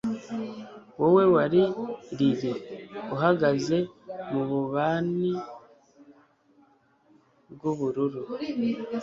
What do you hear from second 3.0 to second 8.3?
uhagaze mububani bwubururu